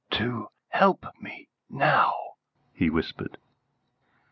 "To 0.13 0.47
help 0.69 1.05
me 1.21 1.47
now?" 1.69 2.15
he 2.73 2.89
whispered. 2.89 3.37